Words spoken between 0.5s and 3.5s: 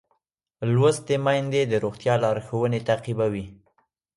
لوستې میندې د روغتیا لارښوونې تعقیبوي.